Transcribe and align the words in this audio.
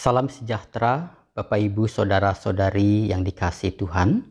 Salam 0.00 0.32
sejahtera, 0.32 1.12
Bapak, 1.36 1.60
Ibu, 1.60 1.84
saudara-saudari 1.84 3.12
yang 3.12 3.20
dikasih 3.20 3.76
Tuhan. 3.76 4.24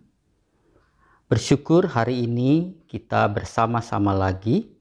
Bersyukur 1.29 1.93
hari 1.93 2.25
ini 2.25 2.82
kita 2.89 3.29
bersama-sama 3.29 4.18
lagi 4.18 4.74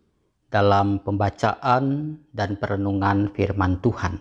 dalam 0.48 1.04
pembacaan 1.04 2.16
dan 2.32 2.56
perenungan 2.56 3.28
Firman 3.36 3.84
Tuhan. 3.84 4.16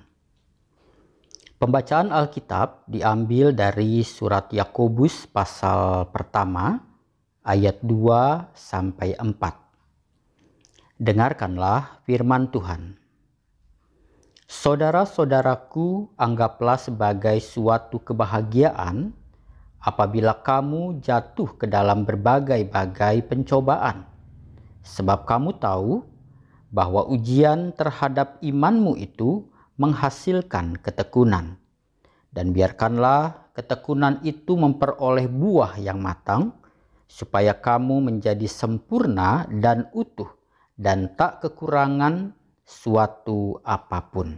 Pembacaan 1.55 2.11
Alkitab 2.11 2.84
diambil 2.91 3.55
dari 3.55 4.03
surat 4.03 4.52
Yakobus 4.52 5.23
pasal 5.31 6.11
pertama 6.11 6.84
ayat 7.47 7.80
2 7.80 8.52
sampai 8.52 9.16
4. 9.16 10.99
Dengarkanlah 10.99 12.03
firman 12.03 12.52
Tuhan. 12.52 13.06
Saudara-saudaraku, 14.48 16.16
anggaplah 16.16 16.80
sebagai 16.80 17.36
suatu 17.44 18.00
kebahagiaan 18.00 19.12
apabila 19.84 20.40
kamu 20.40 21.04
jatuh 21.04 21.60
ke 21.60 21.68
dalam 21.68 22.08
berbagai-bagai 22.08 23.28
pencobaan, 23.28 24.08
sebab 24.88 25.28
kamu 25.28 25.52
tahu 25.60 26.00
bahwa 26.72 27.04
ujian 27.12 27.76
terhadap 27.76 28.39
imanmu 28.39 28.95
itu 28.95 29.52
menghasilkan 29.76 30.80
ketekunan, 30.80 31.59
dan 32.32 32.56
biarkanlah 32.56 33.52
ketekunan 33.52 34.23
itu 34.23 34.56
memperoleh 34.56 35.28
buah 35.28 35.76
yang 35.76 36.00
matang, 36.00 36.56
supaya 37.04 37.52
kamu 37.52 38.00
menjadi 38.00 38.48
sempurna 38.48 39.44
dan 39.52 39.92
utuh, 39.92 40.32
dan 40.80 41.20
tak 41.20 41.44
kekurangan 41.44 42.32
suatu 42.68 43.64
apa 43.64 44.12
pun. 44.12 44.36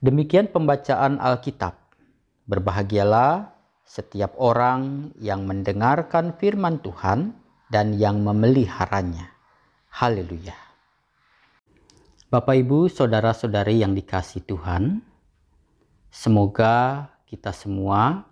Demikian 0.00 0.48
pembacaan 0.48 1.20
Alkitab. 1.20 1.76
Berbahagialah 2.48 3.52
setiap 3.84 4.32
orang 4.40 5.12
yang 5.20 5.44
mendengarkan 5.44 6.32
firman 6.40 6.80
Tuhan 6.80 7.36
dan 7.68 7.92
yang 8.00 8.24
memeliharanya. 8.24 9.28
Haleluya. 9.92 10.56
Bapak, 12.32 12.56
Ibu, 12.62 12.88
saudara-saudari 12.88 13.82
yang 13.82 13.92
dikasih 13.92 14.46
Tuhan, 14.46 15.02
semoga 16.08 17.10
kita 17.26 17.50
semua 17.50 18.24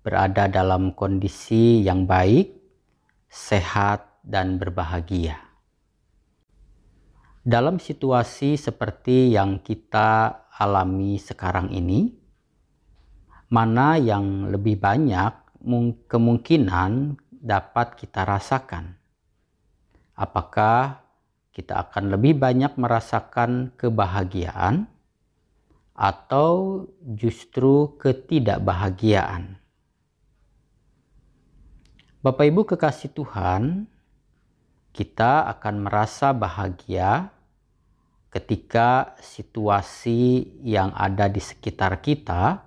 berada 0.00 0.48
dalam 0.48 0.96
kondisi 0.96 1.84
yang 1.84 2.08
baik, 2.08 2.56
sehat, 3.28 4.08
dan 4.24 4.56
berbahagia. 4.56 5.43
Dalam 7.44 7.76
situasi 7.76 8.56
seperti 8.56 9.36
yang 9.36 9.60
kita 9.60 10.32
alami 10.56 11.20
sekarang 11.20 11.68
ini, 11.76 12.08
mana 13.52 14.00
yang 14.00 14.48
lebih 14.48 14.80
banyak 14.80 15.60
kemungkinan 16.08 17.20
dapat 17.28 18.00
kita 18.00 18.24
rasakan? 18.24 18.96
Apakah 20.16 21.04
kita 21.52 21.84
akan 21.84 22.16
lebih 22.16 22.40
banyak 22.40 22.80
merasakan 22.80 23.76
kebahagiaan 23.76 24.88
atau 25.92 26.88
justru 27.04 27.92
ketidakbahagiaan? 28.00 29.60
Bapak 32.24 32.44
Ibu 32.48 32.64
kekasih 32.72 33.12
Tuhan, 33.12 33.84
kita 34.96 35.44
akan 35.52 35.92
merasa 35.92 36.32
bahagia 36.32 37.33
ketika 38.34 39.14
situasi 39.22 40.50
yang 40.66 40.90
ada 40.90 41.30
di 41.30 41.38
sekitar 41.38 42.02
kita 42.02 42.66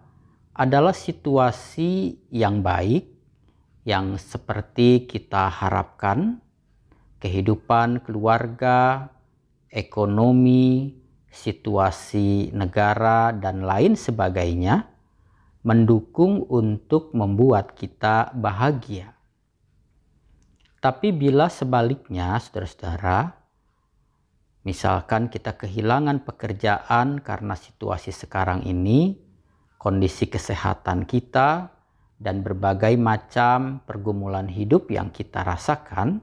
adalah 0.55 0.95
situasi 0.95 2.15
yang 2.31 2.63
baik, 2.63 3.03
yang 3.83 4.15
seperti 4.15 5.03
kita 5.03 5.51
harapkan, 5.51 6.39
kehidupan 7.19 7.99
keluarga, 8.07 9.11
ekonomi, 9.67 10.95
situasi 11.27 12.55
negara, 12.55 13.35
dan 13.35 13.67
lain 13.67 13.99
sebagainya 13.99 14.87
mendukung 15.67 16.47
untuk 16.47 17.11
membuat 17.11 17.75
kita 17.75 18.31
bahagia. 18.31 19.11
Tapi 20.79 21.11
bila 21.11 21.51
sebaliknya, 21.51 22.39
saudara-saudara, 22.39 23.35
Misalkan 24.67 25.31
kita 25.31 25.55
kehilangan 25.55 26.27
pekerjaan 26.27 27.23
karena 27.23 27.55
situasi 27.55 28.11
sekarang 28.11 28.67
ini, 28.67 29.15
kondisi 29.79 30.27
kesehatan 30.27 31.07
kita, 31.07 31.71
dan 32.19 32.43
berbagai 32.43 32.99
macam 32.99 33.79
pergumulan 33.87 34.51
hidup 34.51 34.91
yang 34.91 35.07
kita 35.07 35.47
rasakan, 35.47 36.19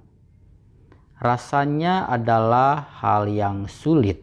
rasanya 1.25 2.05
adalah 2.05 2.85
hal 3.01 3.33
yang 3.33 3.65
sulit 3.65 4.21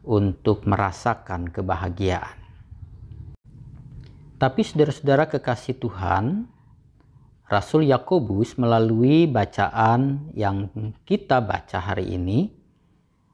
untuk 0.00 0.64
merasakan 0.64 1.52
kebahagiaan. 1.52 2.40
Tapi 4.40 4.60
saudara-saudara 4.64 5.28
kekasih 5.28 5.76
Tuhan, 5.76 6.48
Rasul 7.52 7.84
Yakobus 7.84 8.56
melalui 8.56 9.28
bacaan 9.28 10.32
yang 10.32 10.72
kita 11.04 11.44
baca 11.44 11.76
hari 11.84 12.16
ini 12.16 12.61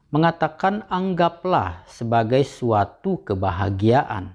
mengatakan 0.09 0.89
anggaplah 0.89 1.85
sebagai 1.85 2.41
suatu 2.41 3.21
kebahagiaan 3.21 4.33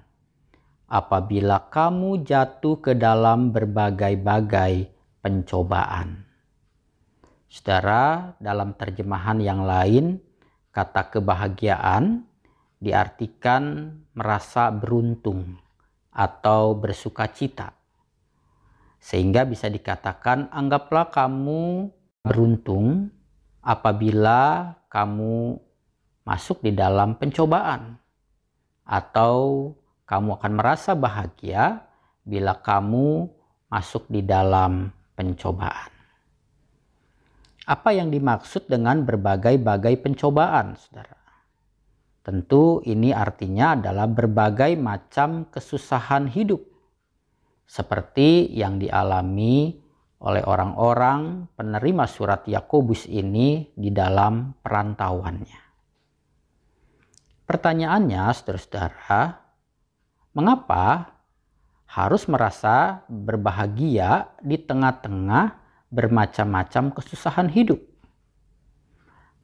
apabila 0.87 1.67
kamu 1.67 2.23
jatuh 2.23 2.79
ke 2.79 2.95
dalam 2.95 3.51
berbagai-bagai 3.51 4.87
pencobaan. 5.19 6.23
Saudara, 7.51 8.35
dalam 8.39 8.71
terjemahan 8.79 9.39
yang 9.43 9.67
lain, 9.67 10.19
kata 10.71 11.11
kebahagiaan 11.11 12.23
diartikan 12.79 13.95
merasa 14.15 14.71
beruntung 14.71 15.59
atau 16.15 16.75
bersuka 16.75 17.27
cita. 17.31 17.75
Sehingga 18.99 19.43
bisa 19.43 19.67
dikatakan 19.67 20.47
anggaplah 20.55 21.11
kamu 21.11 21.91
beruntung 22.23 23.11
apabila 23.59 24.73
kamu 24.89 25.64
masuk 26.25 26.65
di 26.65 26.73
dalam 26.73 27.15
pencobaan, 27.21 28.01
atau 28.85 29.71
kamu 30.09 30.41
akan 30.41 30.53
merasa 30.57 30.97
bahagia 30.97 31.85
bila 32.25 32.57
kamu 32.57 33.29
masuk 33.69 34.09
di 34.09 34.25
dalam 34.25 34.89
pencobaan. 35.13 35.93
Apa 37.65 37.97
yang 37.97 38.13
dimaksud 38.13 38.69
dengan 38.69 39.01
berbagai-bagai 39.01 40.01
pencobaan, 40.01 40.77
saudara? 40.77 41.17
Tentu, 42.21 42.81
ini 42.85 43.13
artinya 43.13 43.77
adalah 43.77 44.09
berbagai 44.09 44.77
macam 44.77 45.49
kesusahan 45.49 46.29
hidup, 46.29 46.61
seperti 47.65 48.53
yang 48.53 48.77
dialami 48.77 49.81
oleh 50.21 50.41
orang-orang 50.45 51.49
penerima 51.53 52.05
surat 52.09 52.45
Yakobus 52.45 53.05
ini 53.09 53.69
di 53.73 53.89
dalam 53.89 54.57
perantauannya. 54.61 55.64
Pertanyaannya, 57.45 58.25
saudara-saudara, 58.33 59.37
mengapa 60.33 61.13
harus 61.85 62.25
merasa 62.25 63.05
berbahagia 63.05 64.33
di 64.41 64.57
tengah-tengah 64.57 65.53
bermacam-macam 65.93 66.97
kesusahan 66.97 67.53
hidup? 67.53 67.77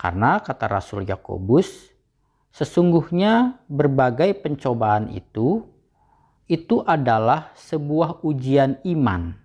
Karena 0.02 0.42
kata 0.42 0.66
Rasul 0.66 1.06
Yakobus, 1.06 1.94
sesungguhnya 2.50 3.62
berbagai 3.70 4.34
pencobaan 4.42 5.14
itu 5.14 5.70
itu 6.50 6.82
adalah 6.82 7.54
sebuah 7.54 8.26
ujian 8.26 8.82
iman. 8.82 9.38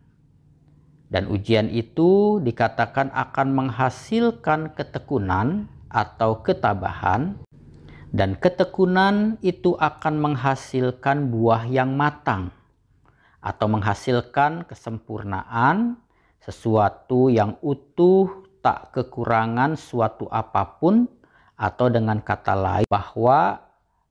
Dan 1.06 1.28
ujian 1.28 1.68
itu 1.70 2.40
dikatakan 2.40 3.12
akan 3.12 3.48
menghasilkan 3.52 4.74
ketekunan 4.74 5.70
atau 5.86 6.42
ketabahan 6.42 7.38
dan 8.16 8.32
ketekunan 8.40 9.36
itu 9.44 9.76
akan 9.76 10.16
menghasilkan 10.16 11.28
buah 11.28 11.68
yang 11.68 11.92
matang 11.92 12.48
atau 13.44 13.68
menghasilkan 13.68 14.64
kesempurnaan 14.64 16.00
sesuatu 16.40 17.28
yang 17.28 17.60
utuh 17.60 18.48
tak 18.64 18.96
kekurangan 18.96 19.76
suatu 19.76 20.32
apa 20.32 20.80
pun 20.80 21.04
atau 21.60 21.92
dengan 21.92 22.24
kata 22.24 22.56
lain 22.56 22.88
bahwa 22.88 23.60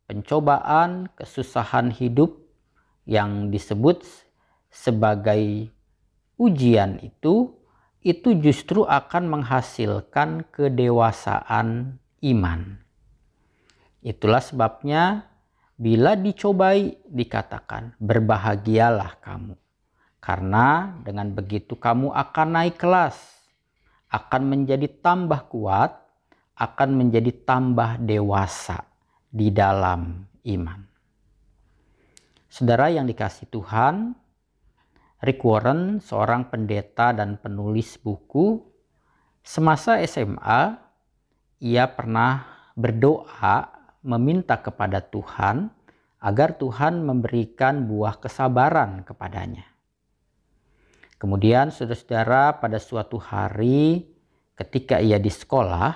pencobaan 0.06 1.10
kesusahan 1.18 1.90
hidup 1.90 2.38
yang 3.10 3.50
disebut 3.50 4.06
sebagai 4.70 5.74
ujian 6.38 7.02
itu 7.02 7.58
itu 8.06 8.38
justru 8.38 8.86
akan 8.86 9.34
menghasilkan 9.34 10.46
kedewasaan 10.54 11.98
iman. 12.22 12.85
Itulah 14.06 14.38
sebabnya 14.38 15.26
bila 15.82 16.14
dicobai 16.14 16.94
dikatakan 17.10 17.98
berbahagialah 17.98 19.18
kamu. 19.18 19.58
Karena 20.22 20.94
dengan 21.02 21.34
begitu 21.34 21.74
kamu 21.74 22.14
akan 22.14 22.48
naik 22.54 22.78
kelas, 22.78 23.18
akan 24.14 24.42
menjadi 24.46 24.86
tambah 25.02 25.50
kuat, 25.50 25.92
akan 26.54 26.90
menjadi 27.02 27.34
tambah 27.50 27.98
dewasa 27.98 28.86
di 29.26 29.50
dalam 29.50 30.22
iman. 30.54 30.80
Saudara 32.46 32.88
yang 32.94 33.10
dikasih 33.10 33.50
Tuhan, 33.50 34.16
Rick 35.26 35.42
Warren, 35.42 35.98
seorang 36.00 36.48
pendeta 36.54 37.10
dan 37.10 37.42
penulis 37.42 37.98
buku, 37.98 38.62
semasa 39.42 39.98
SMA, 40.06 40.78
ia 41.60 41.86
pernah 41.90 42.48
berdoa 42.78 43.75
meminta 44.06 44.62
kepada 44.62 45.02
Tuhan 45.02 45.74
agar 46.22 46.56
Tuhan 46.62 47.02
memberikan 47.02 47.90
buah 47.90 48.22
kesabaran 48.22 49.02
kepadanya. 49.02 49.66
Kemudian 51.18 51.74
saudara-saudara 51.74 52.62
pada 52.62 52.78
suatu 52.78 53.18
hari 53.18 54.06
ketika 54.54 55.02
ia 55.02 55.18
di 55.18 55.34
sekolah, 55.34 55.96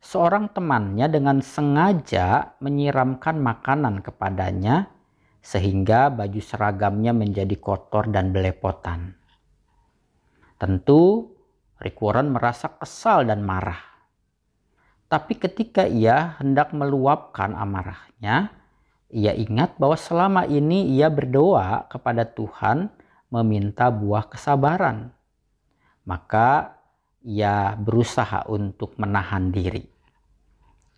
seorang 0.00 0.50
temannya 0.50 1.06
dengan 1.10 1.44
sengaja 1.44 2.56
menyiramkan 2.64 3.36
makanan 3.38 4.00
kepadanya 4.00 4.88
sehingga 5.42 6.12
baju 6.12 6.40
seragamnya 6.42 7.16
menjadi 7.16 7.56
kotor 7.56 8.10
dan 8.10 8.34
belepotan. 8.34 9.16
Tentu 10.58 11.32
Rick 11.78 12.02
Warren 12.02 12.34
merasa 12.34 12.74
kesal 12.74 13.24
dan 13.30 13.46
marah. 13.46 13.87
Tapi 15.08 15.40
ketika 15.40 15.88
ia 15.88 16.36
hendak 16.36 16.76
meluapkan 16.76 17.56
amarahnya, 17.56 18.52
ia 19.08 19.32
ingat 19.32 19.80
bahwa 19.80 19.96
selama 19.96 20.44
ini 20.44 20.84
ia 21.00 21.08
berdoa 21.08 21.88
kepada 21.88 22.28
Tuhan 22.28 22.92
meminta 23.32 23.88
buah 23.88 24.28
kesabaran. 24.28 25.08
Maka 26.04 26.76
ia 27.24 27.72
berusaha 27.80 28.44
untuk 28.52 29.00
menahan 29.00 29.48
diri. 29.48 29.88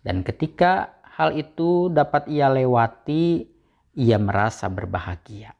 Dan 0.03 0.27
ketika 0.27 0.99
hal 1.15 1.31
itu 1.31 1.87
dapat 1.87 2.27
ia 2.27 2.51
lewati, 2.51 3.47
ia 3.95 4.19
merasa 4.19 4.67
berbahagia. 4.67 5.55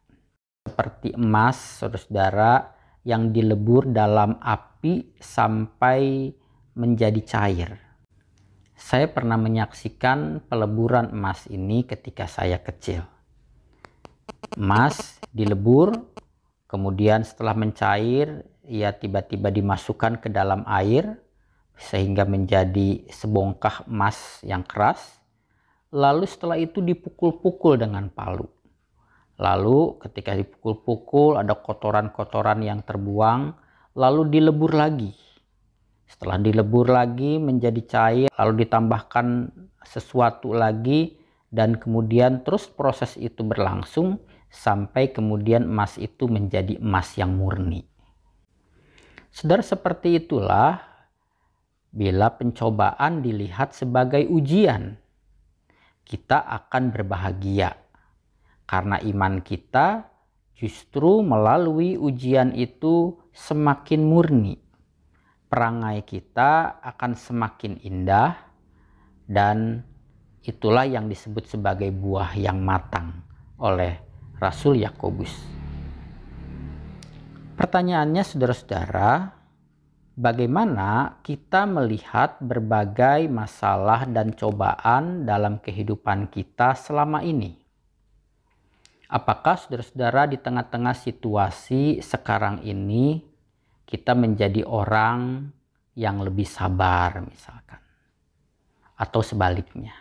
Seperti 0.68 1.15
emas, 1.15 1.80
saudara-saudara, 1.80 2.68
yang 3.07 3.31
dilebur 3.31 3.88
dalam 3.95 4.36
api 4.44 5.15
sampai 5.24 6.36
menjadi 6.75 7.21
cair 7.24 7.90
saya 8.81 9.06
pernah 9.06 9.38
menyaksikan 9.38 10.42
peleburan 10.50 11.13
emas 11.13 11.45
ini 11.54 11.86
ketika 11.86 12.25
saya 12.25 12.57
kecil. 12.57 13.06
Emas 14.57 15.22
dilebur, 15.30 15.94
kemudian 16.66 17.22
setelah 17.22 17.54
mencair, 17.54 18.42
ia 18.66 18.89
tiba-tiba 18.89 19.54
dimasukkan 19.54 20.18
ke 20.18 20.33
dalam 20.33 20.66
air 20.66 21.13
sehingga 21.78 22.25
menjadi 22.25 23.06
sebongkah 23.13 23.86
emas 23.86 24.42
yang 24.42 24.66
keras. 24.66 25.22
Lalu 25.94 26.25
setelah 26.25 26.57
itu 26.57 26.81
dipukul-pukul 26.81 27.78
dengan 27.78 28.10
palu. 28.10 28.50
Lalu 29.38 30.01
ketika 30.01 30.33
dipukul-pukul 30.33 31.38
ada 31.38 31.54
kotoran-kotoran 31.54 32.66
yang 32.66 32.81
terbuang, 32.81 33.54
lalu 33.94 34.22
dilebur 34.25 34.74
lagi 34.74 35.20
setelah 36.11 36.35
dilebur 36.43 36.91
lagi 36.91 37.39
menjadi 37.39 37.81
cair, 37.87 38.29
lalu 38.35 38.67
ditambahkan 38.67 39.47
sesuatu 39.87 40.51
lagi 40.51 41.15
dan 41.47 41.79
kemudian 41.79 42.43
terus 42.43 42.67
proses 42.67 43.15
itu 43.15 43.47
berlangsung 43.47 44.19
sampai 44.51 45.15
kemudian 45.15 45.63
emas 45.63 45.95
itu 45.95 46.27
menjadi 46.27 46.83
emas 46.83 47.15
yang 47.15 47.39
murni. 47.39 47.87
Saudara 49.31 49.63
seperti 49.63 50.19
itulah 50.19 50.83
bila 51.95 52.35
pencobaan 52.35 53.23
dilihat 53.23 53.71
sebagai 53.71 54.27
ujian, 54.27 54.99
kita 56.03 56.43
akan 56.43 56.91
berbahagia 56.91 57.79
karena 58.67 58.99
iman 58.99 59.39
kita 59.39 60.11
justru 60.59 61.23
melalui 61.23 61.95
ujian 61.95 62.51
itu 62.51 63.15
semakin 63.31 64.03
murni 64.03 64.60
perangai 65.51 66.07
kita 66.07 66.80
akan 66.80 67.12
semakin 67.12 67.75
indah 67.83 68.39
dan 69.27 69.83
itulah 70.48 70.88
yang 70.88 71.12
disebut 71.12 71.44
sebagai 71.51 71.92
buah 71.92 72.39
yang 72.39 72.63
matang 72.63 73.19
oleh 73.59 74.00
Rasul 74.39 74.80
Yakobus. 74.80 75.36
Pertanyaannya 77.59 78.24
saudara-saudara, 78.24 79.38
bagaimana 80.15 81.19
kita 81.19 81.68
melihat 81.68 82.39
berbagai 82.39 83.27
masalah 83.27 84.07
dan 84.07 84.31
cobaan 84.31 85.27
dalam 85.27 85.59
kehidupan 85.59 86.31
kita 86.31 86.80
selama 86.80 87.27
ini? 87.27 87.59
Apakah 89.12 89.59
saudara-saudara 89.59 90.31
di 90.31 90.39
tengah-tengah 90.39 90.95
situasi 90.95 92.00
sekarang 92.00 92.63
ini 92.63 93.31
kita 93.91 94.15
menjadi 94.15 94.63
orang 94.63 95.51
yang 95.99 96.23
lebih 96.23 96.47
sabar 96.47 97.19
misalkan. 97.19 97.83
Atau 98.95 99.19
sebaliknya. 99.19 99.91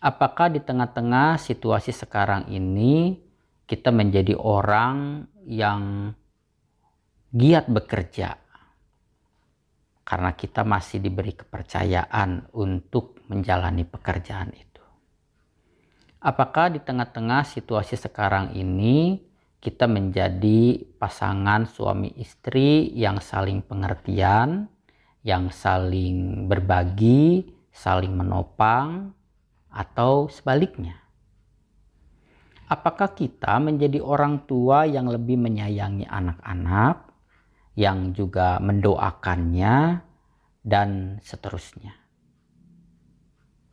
Apakah 0.00 0.48
di 0.48 0.64
tengah-tengah 0.64 1.36
situasi 1.36 1.92
sekarang 1.92 2.48
ini 2.48 3.20
kita 3.68 3.92
menjadi 3.92 4.38
orang 4.38 5.28
yang 5.44 6.14
giat 7.34 7.68
bekerja 7.68 8.38
karena 10.06 10.30
kita 10.38 10.62
masih 10.62 11.02
diberi 11.02 11.34
kepercayaan 11.34 12.54
untuk 12.54 13.18
menjalani 13.26 13.82
pekerjaan 13.82 14.54
itu. 14.54 14.84
Apakah 16.22 16.70
di 16.70 16.78
tengah-tengah 16.78 17.42
situasi 17.42 17.98
sekarang 17.98 18.54
ini 18.54 19.25
kita 19.66 19.90
menjadi 19.90 20.78
pasangan 20.94 21.66
suami 21.66 22.14
istri 22.22 22.94
yang 22.94 23.18
saling 23.18 23.66
pengertian, 23.66 24.70
yang 25.26 25.50
saling 25.50 26.46
berbagi, 26.46 27.50
saling 27.74 28.14
menopang, 28.14 29.10
atau 29.66 30.30
sebaliknya. 30.30 31.02
Apakah 32.70 33.10
kita 33.18 33.58
menjadi 33.58 33.98
orang 33.98 34.46
tua 34.46 34.86
yang 34.86 35.10
lebih 35.10 35.34
menyayangi 35.34 36.06
anak-anak, 36.06 37.10
yang 37.74 38.14
juga 38.14 38.62
mendoakannya, 38.62 39.98
dan 40.62 41.18
seterusnya? 41.26 41.90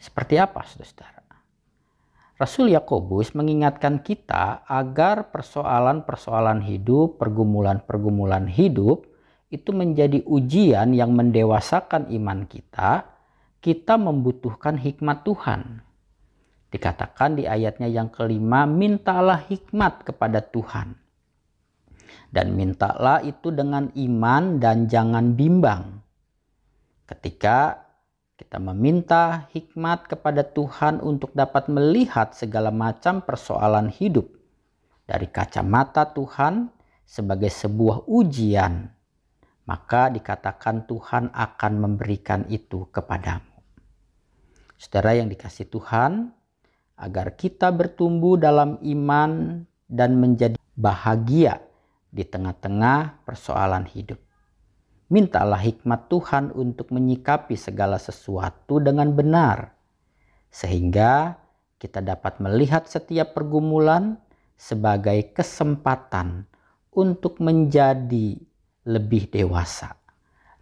Seperti 0.01 0.41
apa, 0.41 0.65
saudara? 0.65 1.22
Rasul 2.43 2.75
Yakobus 2.75 3.39
mengingatkan 3.39 4.03
kita 4.03 4.67
agar 4.67 5.31
persoalan-persoalan 5.31 6.59
hidup, 6.67 7.15
pergumulan-pergumulan 7.15 8.51
hidup 8.51 9.07
itu 9.47 9.71
menjadi 9.71 10.19
ujian 10.27 10.91
yang 10.91 11.15
mendewasakan 11.15 12.11
iman 12.11 12.43
kita. 12.43 13.07
Kita 13.63 13.95
membutuhkan 13.95 14.75
hikmat 14.75 15.23
Tuhan. 15.23 15.87
Dikatakan 16.67 17.39
di 17.39 17.47
ayatnya 17.47 17.87
yang 17.87 18.11
kelima, 18.11 18.67
mintalah 18.67 19.39
hikmat 19.47 20.03
kepada 20.03 20.43
Tuhan. 20.43 20.99
Dan 22.27 22.59
mintalah 22.59 23.23
itu 23.23 23.55
dengan 23.55 23.87
iman 23.95 24.59
dan 24.59 24.91
jangan 24.91 25.31
bimbang. 25.39 26.03
Ketika 27.07 27.82
kita 28.33 28.57
meminta 28.57 29.45
hikmat 29.53 30.09
kepada 30.09 30.41
Tuhan 30.41 30.97
untuk 31.05 31.37
dapat 31.37 31.69
melihat 31.69 32.33
segala 32.33 32.73
macam 32.73 33.21
persoalan 33.21 33.93
hidup 33.93 34.25
dari 35.05 35.29
kacamata 35.29 36.09
Tuhan 36.09 36.73
sebagai 37.05 37.53
sebuah 37.53 38.09
ujian, 38.09 38.89
maka 39.69 40.09
dikatakan 40.09 40.89
Tuhan 40.89 41.29
akan 41.29 41.73
memberikan 41.77 42.49
itu 42.49 42.89
kepadamu. 42.89 43.53
Saudara 44.81 45.13
yang 45.13 45.29
dikasih 45.29 45.69
Tuhan, 45.69 46.33
agar 46.97 47.37
kita 47.37 47.69
bertumbuh 47.69 48.35
dalam 48.39 48.81
iman 48.81 49.61
dan 49.85 50.17
menjadi 50.17 50.57
bahagia 50.73 51.61
di 52.09 52.25
tengah-tengah 52.25 53.25
persoalan 53.25 53.85
hidup. 53.89 54.17
Mintalah 55.13 55.61
hikmat 55.61 56.09
Tuhan 56.09 56.49
untuk 56.57 56.89
menyikapi 56.89 57.53
segala 57.53 58.01
sesuatu 58.01 58.81
dengan 58.81 59.13
benar, 59.13 59.69
sehingga 60.49 61.37
kita 61.77 62.01
dapat 62.01 62.41
melihat 62.41 62.89
setiap 62.89 63.37
pergumulan 63.37 64.17
sebagai 64.57 65.29
kesempatan 65.37 66.49
untuk 66.97 67.37
menjadi 67.45 68.41
lebih 68.89 69.29
dewasa, 69.29 69.93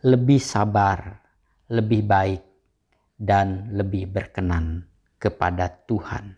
lebih 0.03 0.43
sabar, 0.43 1.23
lebih 1.71 2.03
baik, 2.03 2.43
dan 3.15 3.71
lebih 3.71 4.11
berkenan 4.11 4.83
kepada 5.15 5.71
Tuhan. 5.87 6.35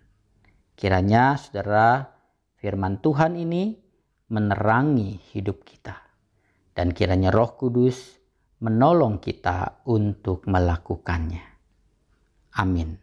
Kiranya 0.78 1.34
saudara 1.42 2.14
firman 2.62 3.02
Tuhan 3.02 3.42
ini 3.42 3.74
menerangi 4.30 5.18
hidup 5.34 5.66
kita. 5.66 6.13
Dan 6.74 6.90
kiranya 6.92 7.30
roh 7.30 7.54
kudus 7.54 8.18
menolong 8.64 9.22
kita 9.22 9.86
untuk 9.86 10.50
melakukannya. 10.50 11.44
Amin. 12.58 13.03